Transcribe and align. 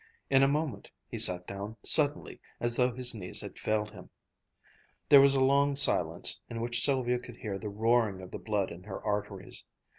In 0.31 0.41
a 0.41 0.47
moment, 0.47 0.89
he 1.07 1.19
sat 1.19 1.45
down 1.45 1.77
suddenly, 1.83 2.39
as 2.59 2.75
though 2.75 2.91
his 2.91 3.13
knees 3.13 3.39
had 3.41 3.59
failed 3.59 3.91
him. 3.91 4.09
There 5.09 5.21
was 5.21 5.35
a 5.35 5.39
long 5.43 5.75
silence, 5.75 6.39
in 6.49 6.59
which 6.59 6.81
Sylvia 6.83 7.19
could 7.19 7.37
hear 7.37 7.59
the 7.59 7.69
roaring 7.69 8.19
of 8.19 8.31
the 8.31 8.39
blood 8.39 8.71
in 8.71 8.81
her 8.85 8.99
arteries. 9.05 9.63